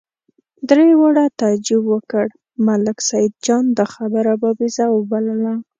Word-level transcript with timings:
درې 0.69 0.87
واړو 0.99 1.25
تعجب 1.41 1.81
وکړ، 1.93 2.25
ملک 2.67 2.97
سیدجان 3.09 3.65
دا 3.77 3.85
خبره 3.95 4.31
بابېزه 4.41 4.85
وبلله. 4.91 5.53